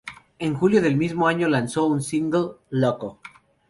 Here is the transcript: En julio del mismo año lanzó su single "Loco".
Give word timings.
En 0.39 0.55
julio 0.55 0.81
del 0.81 0.97
mismo 0.97 1.27
año 1.27 1.47
lanzó 1.47 1.87
su 1.89 1.99
single 1.99 2.53
"Loco". 2.71 3.19